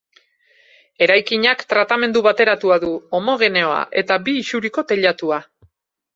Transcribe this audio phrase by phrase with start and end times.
[1.07, 5.41] Eraikinak tratamendu bateratua du, homogeneoa, eta bi isuriko teilatua.